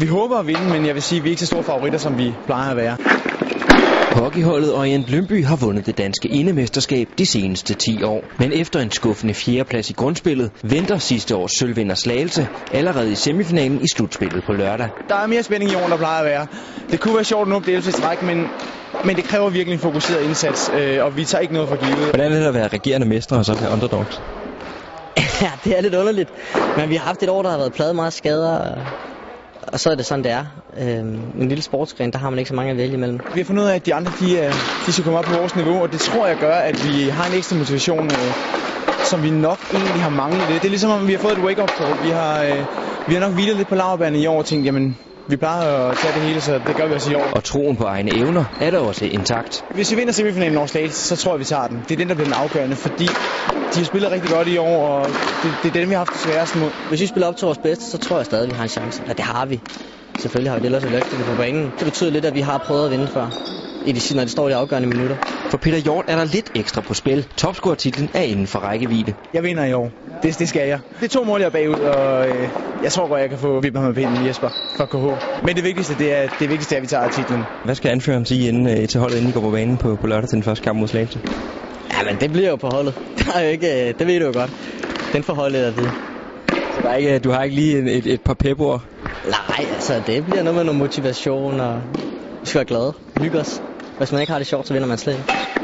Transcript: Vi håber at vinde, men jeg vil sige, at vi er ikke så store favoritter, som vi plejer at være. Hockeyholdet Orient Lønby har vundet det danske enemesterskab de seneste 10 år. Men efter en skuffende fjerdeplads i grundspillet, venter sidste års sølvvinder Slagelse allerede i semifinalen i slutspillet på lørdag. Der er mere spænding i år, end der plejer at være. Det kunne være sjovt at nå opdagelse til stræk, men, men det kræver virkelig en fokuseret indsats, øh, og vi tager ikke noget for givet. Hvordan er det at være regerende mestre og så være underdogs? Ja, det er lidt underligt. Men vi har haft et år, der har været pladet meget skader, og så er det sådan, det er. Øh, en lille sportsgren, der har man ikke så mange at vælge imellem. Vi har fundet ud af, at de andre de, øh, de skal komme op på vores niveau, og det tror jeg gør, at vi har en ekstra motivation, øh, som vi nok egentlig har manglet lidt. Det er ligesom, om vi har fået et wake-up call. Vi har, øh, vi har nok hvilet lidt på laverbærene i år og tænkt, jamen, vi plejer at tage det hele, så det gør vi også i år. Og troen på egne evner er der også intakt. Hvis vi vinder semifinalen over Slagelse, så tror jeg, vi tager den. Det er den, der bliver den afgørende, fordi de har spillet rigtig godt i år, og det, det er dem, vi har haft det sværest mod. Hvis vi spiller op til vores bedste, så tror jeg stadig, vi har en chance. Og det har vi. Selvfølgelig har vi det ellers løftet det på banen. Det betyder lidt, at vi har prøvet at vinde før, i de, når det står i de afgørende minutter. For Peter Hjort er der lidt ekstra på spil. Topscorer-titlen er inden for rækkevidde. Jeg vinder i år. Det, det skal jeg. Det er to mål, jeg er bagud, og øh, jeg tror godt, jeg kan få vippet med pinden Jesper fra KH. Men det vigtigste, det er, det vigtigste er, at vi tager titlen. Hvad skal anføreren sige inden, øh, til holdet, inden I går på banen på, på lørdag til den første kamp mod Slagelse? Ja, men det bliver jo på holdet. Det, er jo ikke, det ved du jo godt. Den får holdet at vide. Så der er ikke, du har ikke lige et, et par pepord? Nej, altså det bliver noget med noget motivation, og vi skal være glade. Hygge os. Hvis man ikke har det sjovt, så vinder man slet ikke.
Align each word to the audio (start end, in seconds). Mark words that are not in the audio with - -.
Vi 0.00 0.06
håber 0.06 0.36
at 0.36 0.46
vinde, 0.46 0.70
men 0.72 0.86
jeg 0.86 0.94
vil 0.94 1.02
sige, 1.02 1.18
at 1.18 1.24
vi 1.24 1.28
er 1.28 1.30
ikke 1.30 1.40
så 1.40 1.46
store 1.46 1.62
favoritter, 1.62 1.98
som 1.98 2.18
vi 2.18 2.34
plejer 2.46 2.70
at 2.70 2.76
være. 2.76 2.96
Hockeyholdet 4.10 4.74
Orient 4.74 5.10
Lønby 5.10 5.44
har 5.44 5.56
vundet 5.56 5.86
det 5.86 5.98
danske 5.98 6.28
enemesterskab 6.28 7.08
de 7.18 7.26
seneste 7.26 7.74
10 7.74 8.02
år. 8.02 8.22
Men 8.38 8.52
efter 8.52 8.80
en 8.80 8.90
skuffende 8.90 9.34
fjerdeplads 9.34 9.90
i 9.90 9.92
grundspillet, 9.92 10.50
venter 10.62 10.98
sidste 10.98 11.36
års 11.36 11.50
sølvvinder 11.58 11.94
Slagelse 11.94 12.48
allerede 12.72 13.12
i 13.12 13.14
semifinalen 13.14 13.80
i 13.80 13.86
slutspillet 13.94 14.44
på 14.46 14.52
lørdag. 14.52 14.88
Der 15.08 15.14
er 15.14 15.26
mere 15.26 15.42
spænding 15.42 15.70
i 15.70 15.74
år, 15.74 15.82
end 15.82 15.90
der 15.90 15.96
plejer 15.96 16.18
at 16.18 16.26
være. 16.26 16.46
Det 16.90 17.00
kunne 17.00 17.14
være 17.14 17.24
sjovt 17.24 17.42
at 17.42 17.48
nå 17.48 17.56
opdagelse 17.56 17.90
til 17.90 18.02
stræk, 18.02 18.22
men, 18.22 18.50
men 19.04 19.16
det 19.16 19.24
kræver 19.24 19.50
virkelig 19.50 19.74
en 19.74 19.80
fokuseret 19.80 20.22
indsats, 20.22 20.70
øh, 20.74 21.04
og 21.04 21.16
vi 21.16 21.24
tager 21.24 21.42
ikke 21.42 21.54
noget 21.54 21.68
for 21.68 21.76
givet. 21.76 22.10
Hvordan 22.10 22.32
er 22.32 22.38
det 22.38 22.46
at 22.46 22.54
være 22.54 22.68
regerende 22.68 23.06
mestre 23.06 23.36
og 23.36 23.44
så 23.44 23.54
være 23.60 23.72
underdogs? 23.72 24.22
Ja, 25.42 25.50
det 25.64 25.76
er 25.78 25.80
lidt 25.80 25.94
underligt. 25.94 26.30
Men 26.76 26.90
vi 26.90 26.94
har 26.94 27.04
haft 27.06 27.22
et 27.22 27.28
år, 27.28 27.42
der 27.42 27.50
har 27.50 27.58
været 27.58 27.72
pladet 27.72 27.96
meget 27.96 28.12
skader, 28.12 28.74
og 29.62 29.80
så 29.80 29.90
er 29.90 29.94
det 29.94 30.06
sådan, 30.06 30.24
det 30.24 30.32
er. 30.32 30.44
Øh, 30.76 30.98
en 30.98 31.48
lille 31.48 31.62
sportsgren, 31.62 32.12
der 32.12 32.18
har 32.18 32.30
man 32.30 32.38
ikke 32.38 32.48
så 32.48 32.54
mange 32.54 32.70
at 32.70 32.76
vælge 32.76 32.94
imellem. 32.94 33.20
Vi 33.32 33.40
har 33.40 33.44
fundet 33.44 33.62
ud 33.62 33.68
af, 33.68 33.74
at 33.74 33.86
de 33.86 33.94
andre 33.94 34.12
de, 34.18 34.32
øh, 34.32 34.54
de 34.86 34.92
skal 34.92 35.04
komme 35.04 35.18
op 35.18 35.24
på 35.24 35.32
vores 35.32 35.54
niveau, 35.56 35.82
og 35.82 35.92
det 35.92 36.00
tror 36.00 36.26
jeg 36.26 36.36
gør, 36.36 36.54
at 36.54 36.84
vi 36.84 37.08
har 37.08 37.26
en 37.26 37.34
ekstra 37.34 37.56
motivation, 37.56 38.10
øh, 38.10 38.34
som 39.02 39.22
vi 39.22 39.30
nok 39.30 39.66
egentlig 39.72 40.02
har 40.02 40.08
manglet 40.08 40.46
lidt. 40.46 40.62
Det 40.62 40.68
er 40.68 40.70
ligesom, 40.70 40.90
om 40.90 41.06
vi 41.06 41.12
har 41.12 41.18
fået 41.18 41.32
et 41.32 41.38
wake-up 41.38 41.70
call. 41.76 42.02
Vi 42.02 42.08
har, 42.10 42.42
øh, 42.42 42.66
vi 43.06 43.14
har 43.14 43.20
nok 43.20 43.32
hvilet 43.32 43.56
lidt 43.56 43.68
på 43.68 43.74
laverbærene 43.74 44.20
i 44.20 44.26
år 44.26 44.38
og 44.38 44.46
tænkt, 44.46 44.66
jamen, 44.66 44.98
vi 45.28 45.36
plejer 45.36 45.88
at 45.90 45.96
tage 45.96 46.12
det 46.14 46.22
hele, 46.22 46.40
så 46.40 46.58
det 46.66 46.76
gør 46.76 46.86
vi 46.86 46.94
også 46.94 47.10
i 47.10 47.14
år. 47.14 47.30
Og 47.32 47.44
troen 47.44 47.76
på 47.76 47.84
egne 47.84 48.10
evner 48.16 48.44
er 48.60 48.70
der 48.70 48.78
også 48.78 49.04
intakt. 49.04 49.64
Hvis 49.74 49.90
vi 49.90 49.96
vinder 49.96 50.12
semifinalen 50.12 50.58
over 50.58 50.66
Slagelse, 50.66 51.06
så 51.08 51.16
tror 51.16 51.32
jeg, 51.32 51.40
vi 51.40 51.44
tager 51.44 51.66
den. 51.66 51.82
Det 51.88 51.90
er 51.90 51.96
den, 51.96 52.08
der 52.08 52.14
bliver 52.14 52.26
den 52.26 52.34
afgørende, 52.42 52.76
fordi 52.76 53.04
de 53.74 53.78
har 53.78 53.84
spillet 53.84 54.10
rigtig 54.10 54.30
godt 54.30 54.48
i 54.48 54.56
år, 54.56 54.86
og 54.88 55.06
det, 55.42 55.52
det 55.62 55.68
er 55.68 55.80
dem, 55.80 55.88
vi 55.88 55.94
har 55.94 55.98
haft 55.98 56.12
det 56.12 56.20
sværest 56.20 56.56
mod. 56.56 56.70
Hvis 56.88 57.00
vi 57.00 57.06
spiller 57.06 57.26
op 57.26 57.36
til 57.36 57.46
vores 57.46 57.58
bedste, 57.58 57.84
så 57.90 57.98
tror 57.98 58.16
jeg 58.16 58.26
stadig, 58.26 58.48
vi 58.50 58.54
har 58.54 58.62
en 58.62 58.68
chance. 58.68 59.02
Og 59.08 59.16
det 59.16 59.24
har 59.24 59.46
vi. 59.46 59.60
Selvfølgelig 60.18 60.50
har 60.50 60.56
vi 60.56 60.60
det 60.60 60.66
ellers 60.66 60.92
løftet 60.92 61.18
det 61.18 61.26
på 61.26 61.34
banen. 61.34 61.64
Det 61.78 61.84
betyder 61.84 62.10
lidt, 62.10 62.24
at 62.24 62.34
vi 62.34 62.40
har 62.40 62.58
prøvet 62.58 62.84
at 62.84 62.90
vinde 62.90 63.08
før, 63.08 63.26
i 63.86 63.92
de, 63.92 64.14
når 64.16 64.22
det 64.22 64.30
står 64.30 64.48
i 64.48 64.50
de 64.50 64.56
afgørende 64.56 64.88
minutter. 64.88 65.16
For 65.50 65.58
Peter 65.58 65.78
Hjort 65.78 66.04
er 66.08 66.16
der 66.16 66.24
lidt 66.24 66.50
ekstra 66.54 66.80
på 66.80 66.94
spil. 66.94 67.26
Topscorer-titlen 67.36 68.10
er 68.14 68.22
inden 68.22 68.46
for 68.46 68.58
rækkevidde. 68.58 69.14
Jeg 69.32 69.42
vinder 69.42 69.64
i 69.64 69.72
år. 69.72 69.90
Det, 70.22 70.38
det 70.38 70.48
skal 70.48 70.68
jeg. 70.68 70.80
Det 71.00 71.04
er 71.04 71.08
to 71.08 71.24
mål, 71.24 71.40
jeg 71.40 71.46
er 71.46 71.50
bagud, 71.50 71.78
og 71.78 72.30
øh, 72.30 72.50
jeg 72.80 72.92
tror 72.92 73.08
godt, 73.08 73.20
jeg 73.20 73.28
kan 73.28 73.38
få 73.38 73.60
vippet 73.60 73.82
med 73.82 73.94
pinden 73.94 74.26
Jesper 74.26 74.50
fra 74.76 74.86
KH. 74.86 75.44
Men 75.44 75.56
det 75.56 75.64
vigtigste, 75.64 75.94
det 75.94 76.12
er, 76.12 76.28
det 76.28 76.48
vigtigste 76.48 76.74
er, 76.74 76.76
at 76.76 76.82
vi 76.82 76.86
tager 76.86 77.08
titlen. 77.08 77.48
Hvad 77.64 77.74
skal 77.74 77.90
anføreren 77.90 78.26
sige 78.26 78.48
inden, 78.48 78.66
øh, 78.66 78.88
til 78.88 79.00
holdet, 79.00 79.16
inden 79.16 79.28
I 79.30 79.32
går 79.32 79.40
på 79.40 79.50
banen 79.50 79.78
på, 79.78 79.96
på 79.96 80.06
lørdag 80.06 80.28
til 80.28 80.36
den 80.36 80.42
første 80.42 80.64
kamp 80.64 80.78
mod 80.78 80.88
Slagelse? 80.88 81.20
Ja, 81.92 82.04
men 82.04 82.16
det 82.20 82.32
bliver 82.32 82.48
jo 82.48 82.56
på 82.56 82.68
holdet. 82.68 82.94
Det, 83.18 83.26
er 83.34 83.40
jo 83.40 83.48
ikke, 83.48 83.92
det 83.92 84.06
ved 84.06 84.20
du 84.20 84.26
jo 84.26 84.32
godt. 84.32 84.50
Den 85.12 85.24
får 85.24 85.34
holdet 85.34 85.58
at 85.64 85.76
vide. 85.76 85.92
Så 86.74 86.80
der 86.82 86.88
er 86.90 86.94
ikke, 86.94 87.18
du 87.18 87.30
har 87.30 87.42
ikke 87.42 87.56
lige 87.56 87.92
et, 87.92 88.06
et 88.06 88.20
par 88.22 88.34
pepord? 88.34 88.82
Nej, 89.24 89.68
altså 89.74 90.00
det 90.00 90.24
bliver 90.24 90.42
noget 90.42 90.54
med 90.54 90.64
noget 90.64 90.78
motivation, 90.78 91.60
og 91.60 91.82
vi 92.40 92.46
skal 92.46 92.58
være 92.58 92.64
glade. 92.64 92.92
Hygge 93.16 93.40
os. 93.40 93.62
Hvis 93.98 94.12
man 94.12 94.20
ikke 94.20 94.32
har 94.32 94.38
det 94.38 94.46
sjovt, 94.46 94.66
så 94.66 94.72
vinder 94.74 94.88
man 94.88 94.98
slet 94.98 95.12
ikke. 95.18 95.57